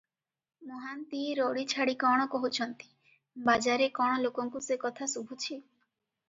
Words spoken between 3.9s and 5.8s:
କଣ ଲୋକଙ୍କୁ ସେ କଥା ଶୁଭୁଛି?